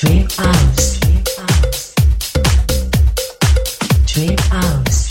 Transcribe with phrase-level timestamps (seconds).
[0.00, 0.98] Dream House.
[4.06, 5.10] Dream House.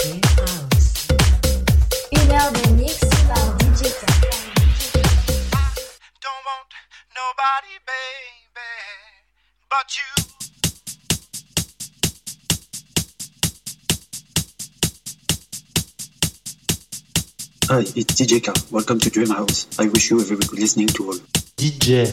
[2.12, 2.98] Une heure de mix
[3.28, 3.94] par DJ
[6.24, 6.70] Don't want
[7.14, 8.70] nobody, baby,
[9.70, 10.10] but you.
[17.70, 18.52] Hi, it's DJ K.
[18.72, 19.68] Welcome to Dream House.
[19.78, 21.20] I wish you a very good listening to all.
[21.58, 22.10] DJ,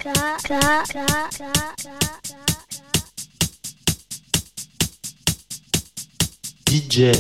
[6.67, 7.13] DJ,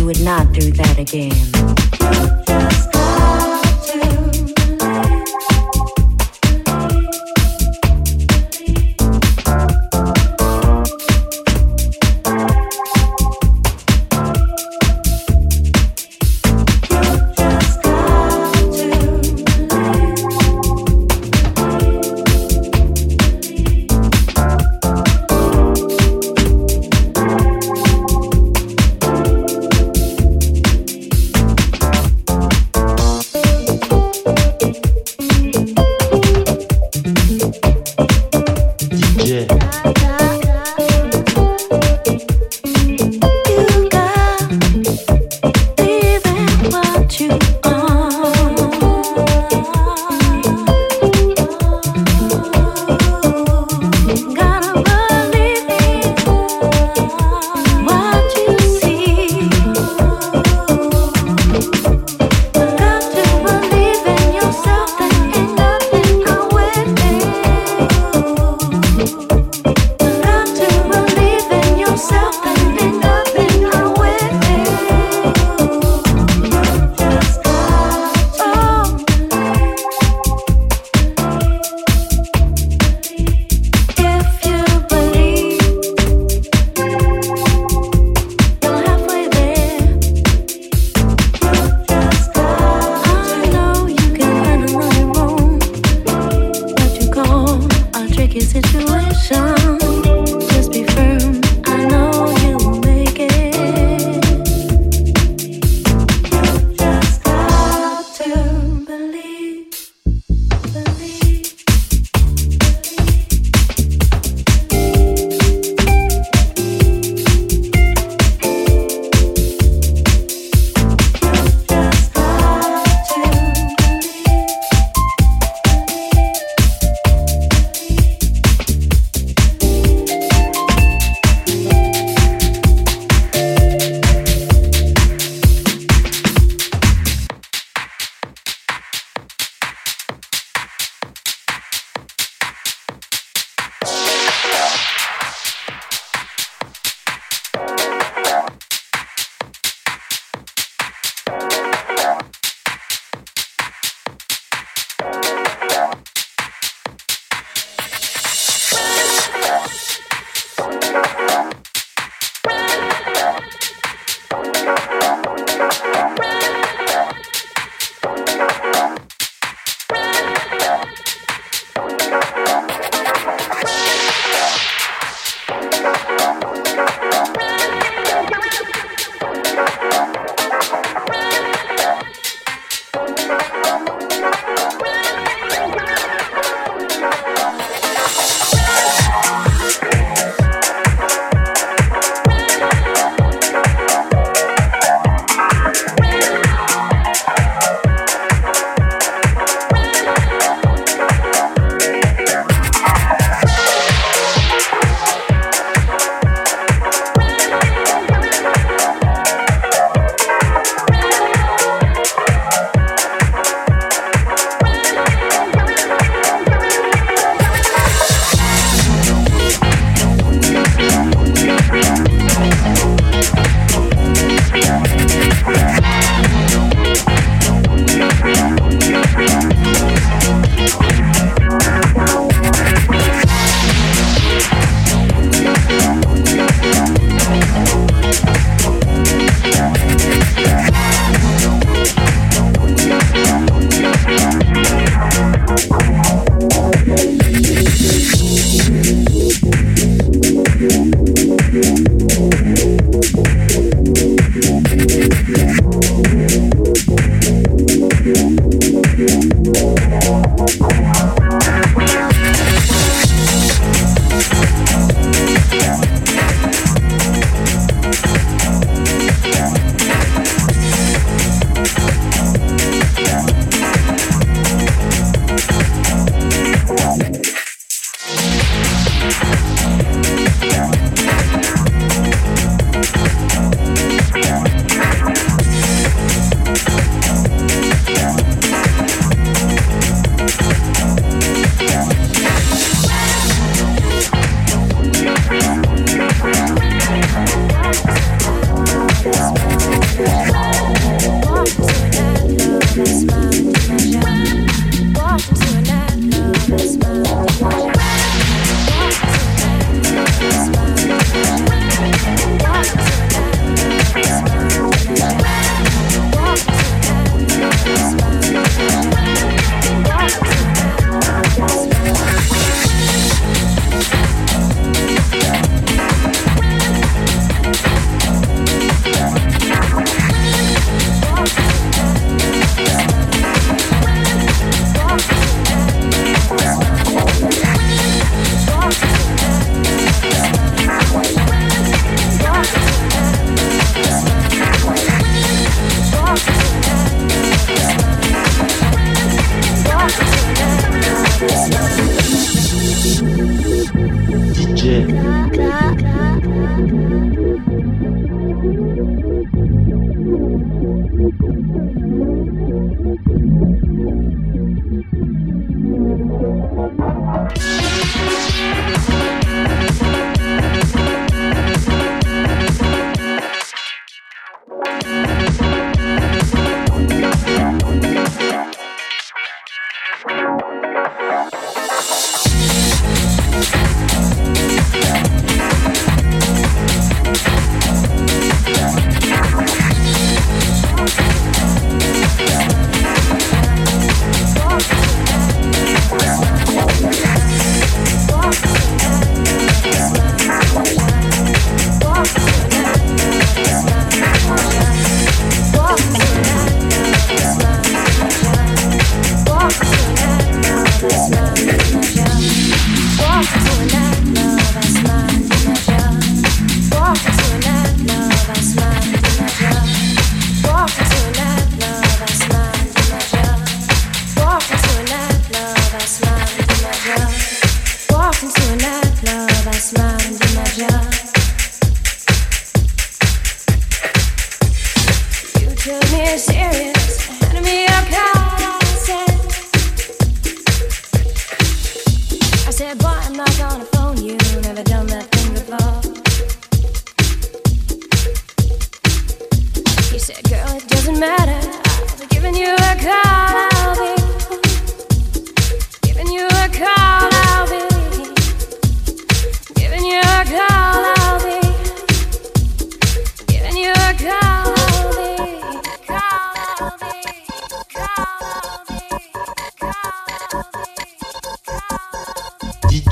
[0.00, 2.49] you would not do that again.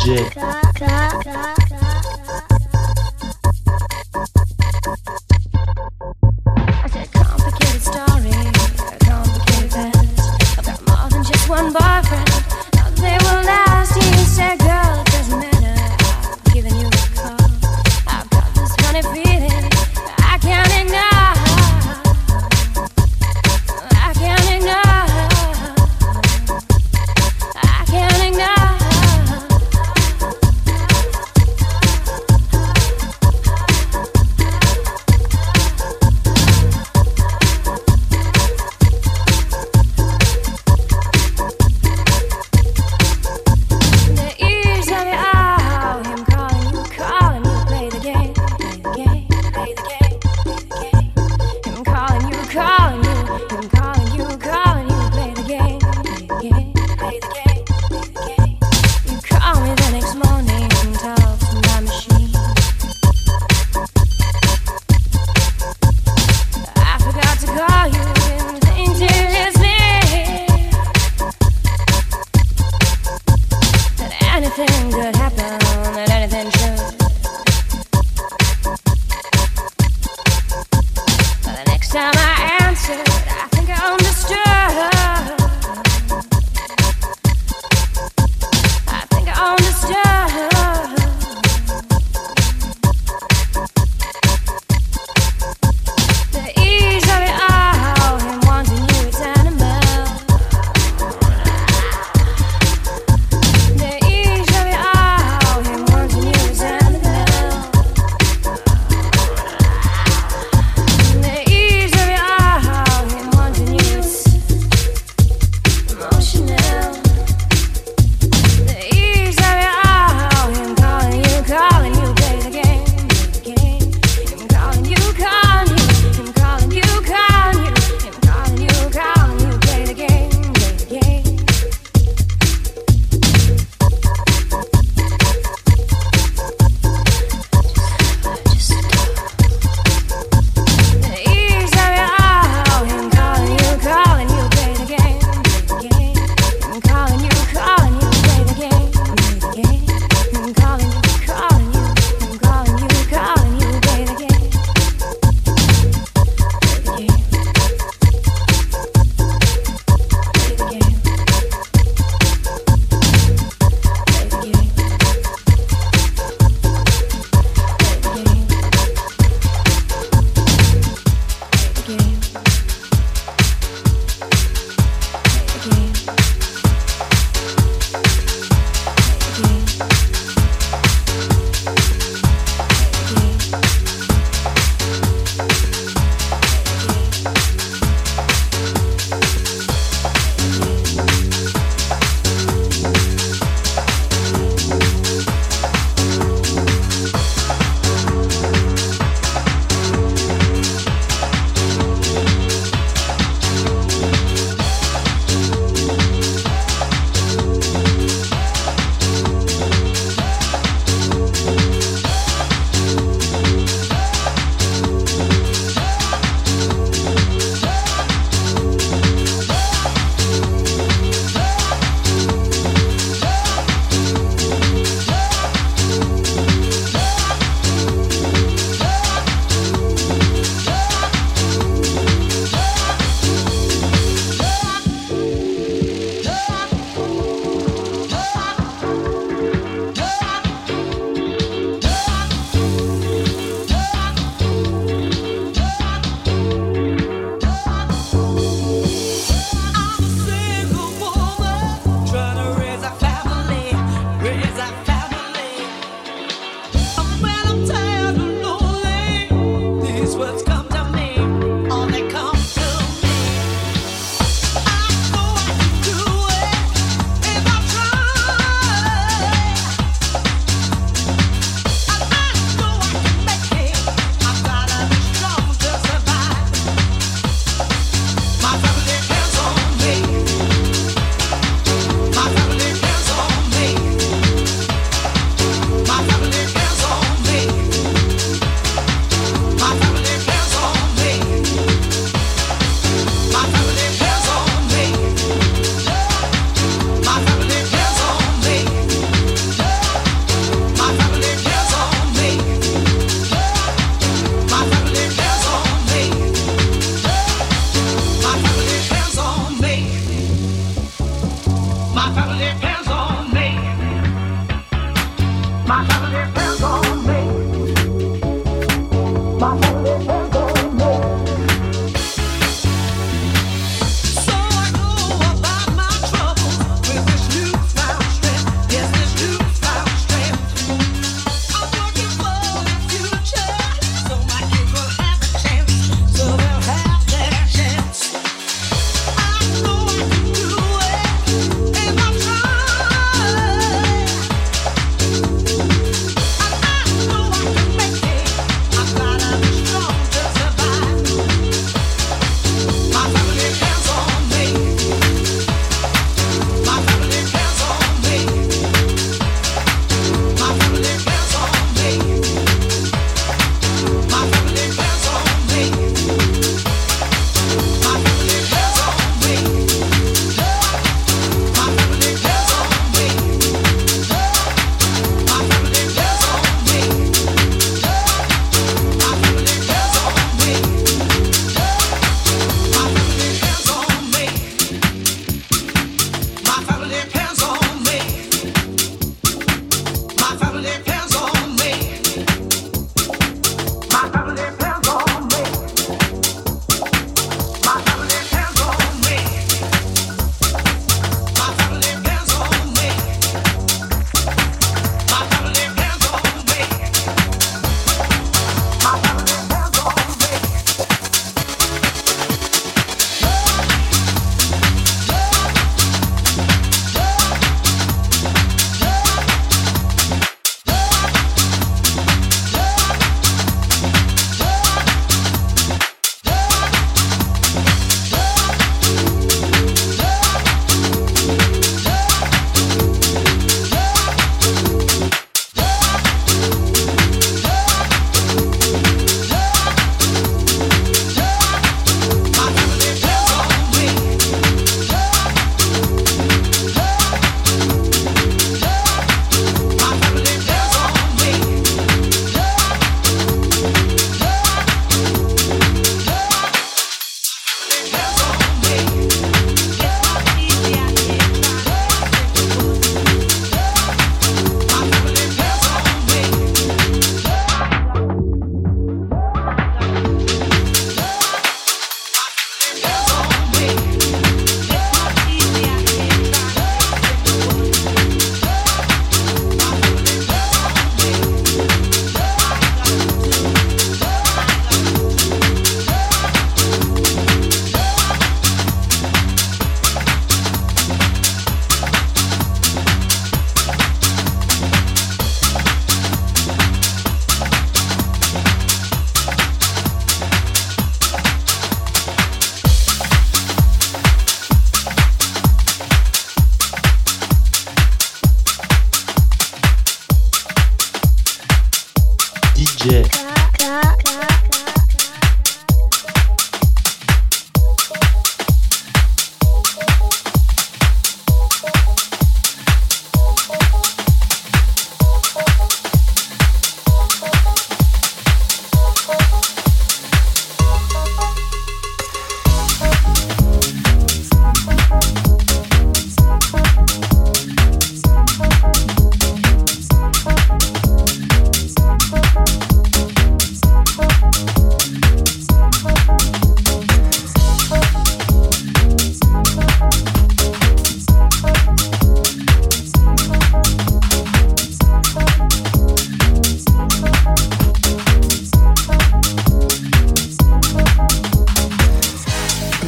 [0.09, 0.58] legit.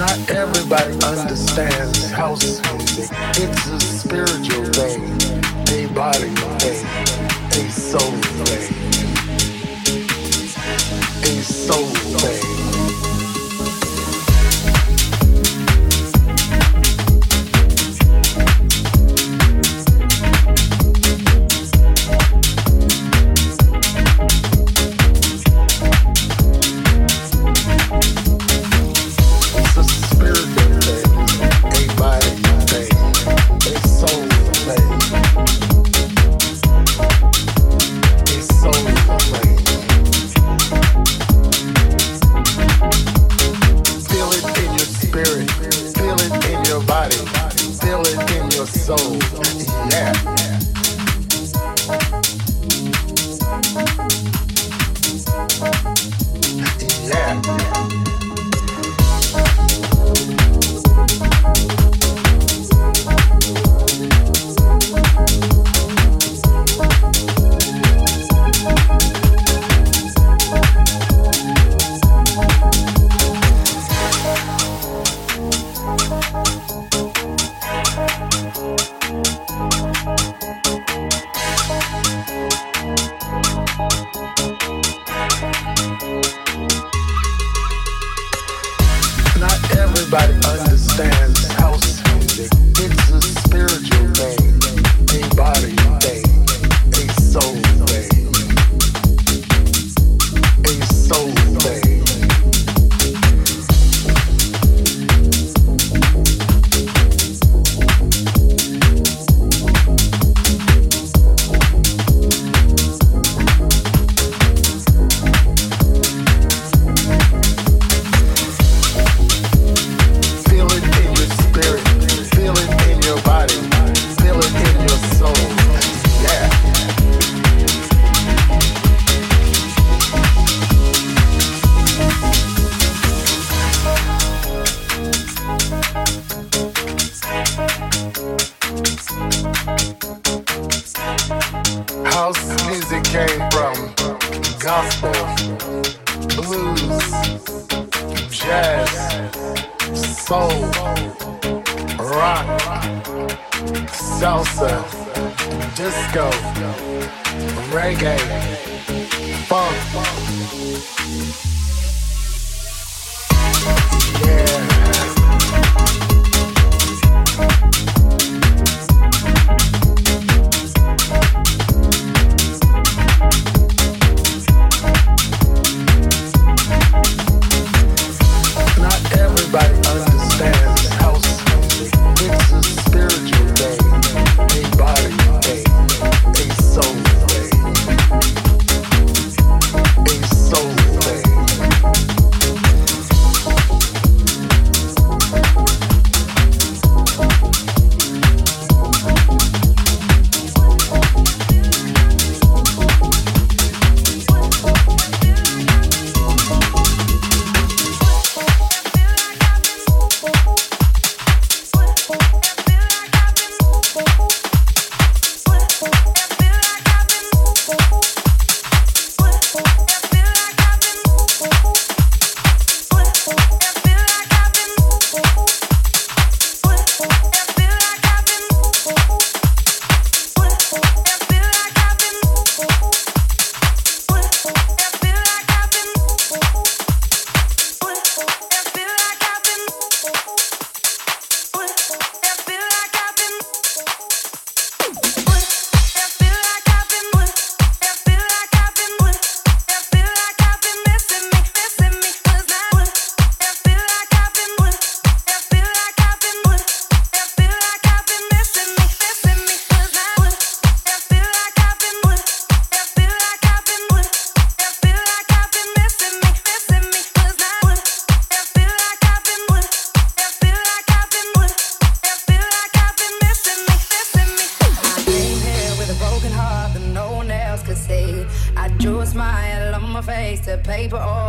[0.00, 3.10] Not everybody understands house music.
[3.36, 5.02] It's a spiritual thing,
[5.68, 6.86] a body thing,
[7.52, 8.72] a soul thing,
[11.22, 11.84] a soul
[12.18, 12.39] thing.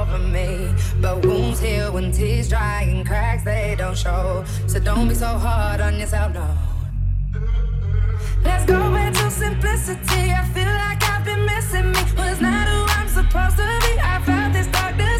[0.02, 0.74] over me.
[1.00, 4.44] But wounds heal when tears dry and cracks they don't show.
[4.68, 6.48] So don't be so hard on yourself, no.
[8.44, 10.24] Let's go back to simplicity.
[10.40, 12.02] I feel like I've been missing me.
[12.18, 14.00] Was well, not who I'm supposed to be.
[14.00, 15.11] I felt this darkness.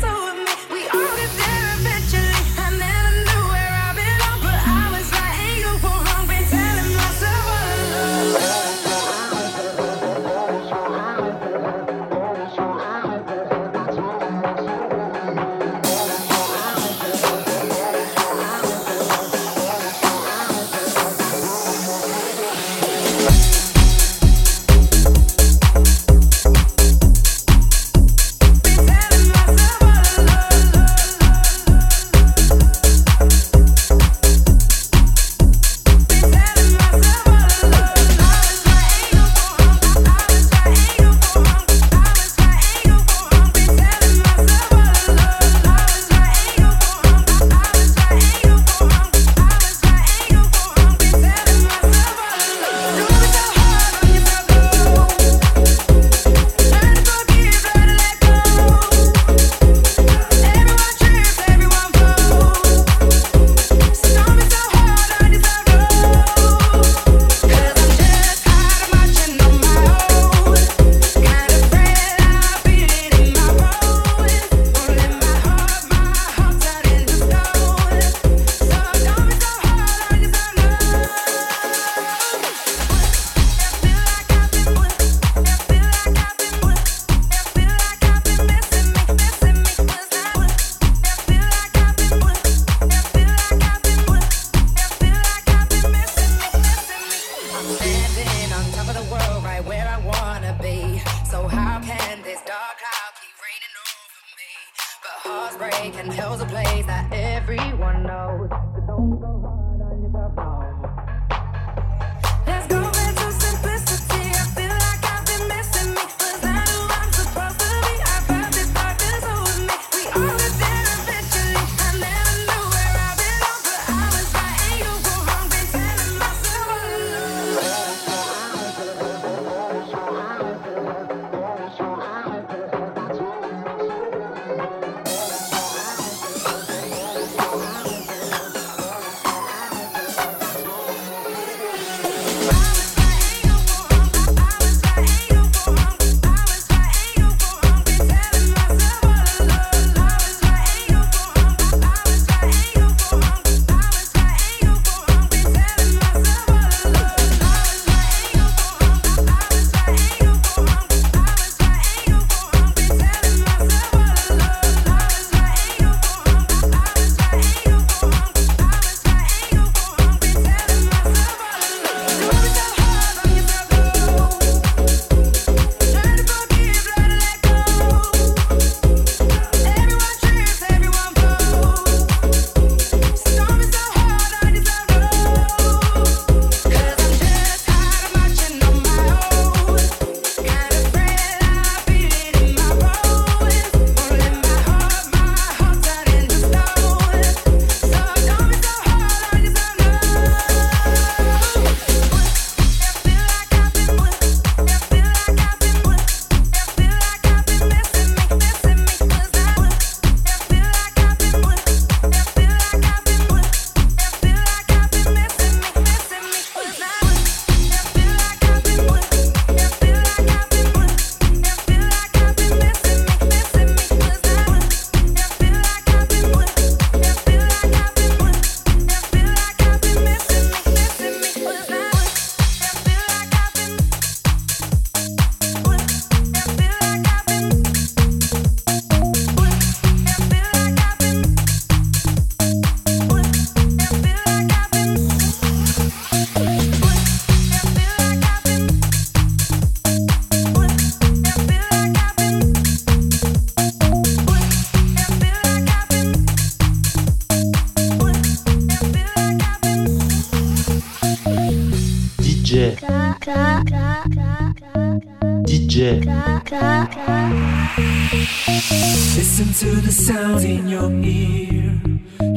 [269.18, 271.82] Listen to the sounds in your ear.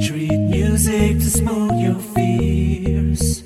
[0.06, 3.44] Treat music to smooth your fears.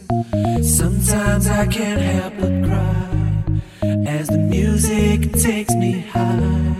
[0.62, 3.60] Sometimes I can't help but cry
[4.06, 6.74] as the music takes me high.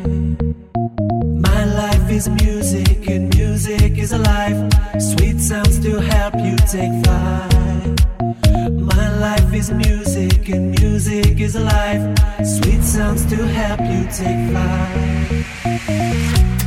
[1.49, 4.73] My life is music, and music is alive.
[5.01, 7.98] Sweet sounds to help you take flight
[9.59, 12.17] is music and music is life.
[12.45, 16.58] Sweet sounds to help you take flight.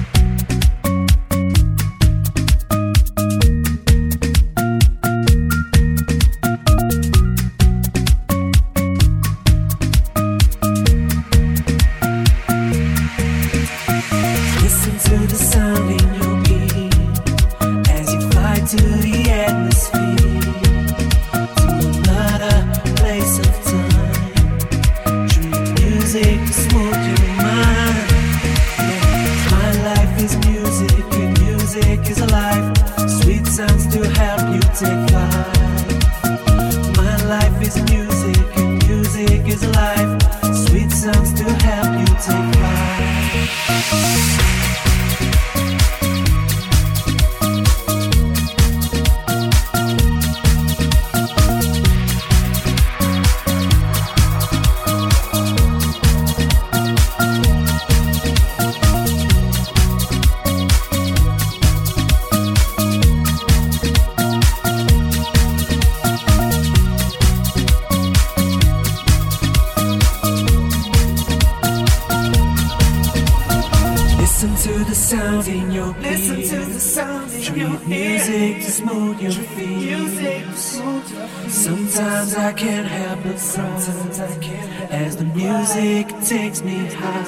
[78.32, 80.56] Music to smooth your feet.
[81.50, 84.88] Sometimes I can't help but cry.
[84.90, 87.26] As the music takes me high.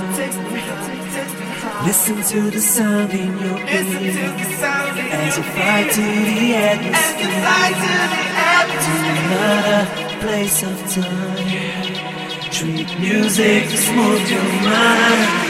[1.85, 4.15] Listen to the sound in your ears
[5.11, 7.49] As you fly to the atmosphere.
[8.85, 8.93] To
[9.25, 9.81] another
[10.21, 12.49] place of time.
[12.49, 15.42] Treat music to smooth your mind.